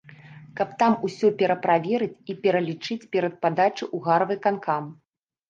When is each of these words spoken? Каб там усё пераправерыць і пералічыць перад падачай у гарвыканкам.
Каб 0.59 0.69
там 0.79 0.95
усё 1.07 1.27
пераправерыць 1.41 2.23
і 2.35 2.37
пералічыць 2.47 2.99
перад 3.13 3.37
падачай 3.45 3.91
у 3.99 4.01
гарвыканкам. 4.09 4.91